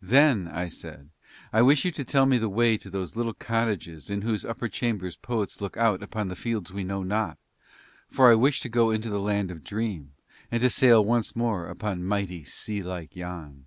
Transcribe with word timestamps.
"Then," 0.00 0.46
I 0.46 0.68
said, 0.68 1.08
"I 1.52 1.60
wish 1.60 1.84
you 1.84 1.90
to 1.90 2.04
tell 2.04 2.24
me 2.24 2.38
the 2.38 2.48
way 2.48 2.76
to 2.76 2.88
those 2.88 3.16
little 3.16 3.34
cottages 3.34 4.10
in 4.10 4.22
whose 4.22 4.44
upper 4.44 4.68
chambers 4.68 5.16
poets 5.16 5.60
look 5.60 5.76
out 5.76 6.04
upon 6.04 6.28
the 6.28 6.36
fields 6.36 6.72
we 6.72 6.84
know 6.84 7.02
not, 7.02 7.36
for 8.08 8.30
I 8.30 8.36
wish 8.36 8.60
to 8.60 8.68
go 8.68 8.92
into 8.92 9.08
the 9.10 9.18
Land 9.18 9.50
of 9.50 9.64
Dream 9.64 10.12
and 10.52 10.60
to 10.62 10.70
sail 10.70 11.04
once 11.04 11.34
more 11.34 11.66
upon 11.66 12.04
mighty, 12.04 12.44
sea 12.44 12.80
like 12.84 13.16
Yann." 13.16 13.66